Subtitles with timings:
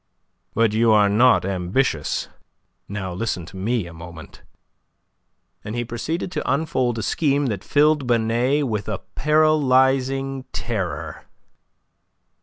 [0.55, 2.27] "But you are not ambitious.
[2.89, 4.41] Now listen to me, a moment."
[5.63, 11.27] And he proceeded to unfold a scheme that filled Binet with a paralyzing terror.